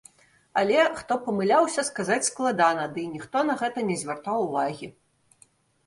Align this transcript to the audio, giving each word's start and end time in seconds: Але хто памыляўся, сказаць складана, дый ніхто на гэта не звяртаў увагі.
Але 0.61 0.79
хто 1.01 1.17
памыляўся, 1.25 1.85
сказаць 1.91 2.19
складана, 2.31 2.83
дый 2.99 3.05
ніхто 3.15 3.47
на 3.53 3.61
гэта 3.63 3.87
не 3.95 4.03
звяртаў 4.05 4.37
увагі. 4.51 4.95